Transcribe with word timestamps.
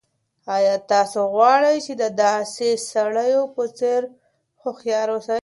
آیا 0.55 0.75
تاسو 0.91 1.19
غواړئ 1.33 1.77
چې 1.85 1.93
د 2.01 2.03
داسې 2.23 2.67
سړیو 2.91 3.43
په 3.55 3.63
څېر 3.77 4.01
هوښیار 4.61 5.07
اوسئ؟ 5.13 5.39